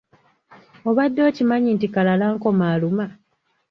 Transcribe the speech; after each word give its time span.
Obadde 0.89 1.21
okimanyi 1.29 1.69
nti 1.73 1.87
kalalankoma 1.93 2.65
aluma? 2.73 3.05